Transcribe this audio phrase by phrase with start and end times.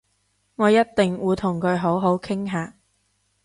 [0.55, 2.73] 我一定會同佢好好傾下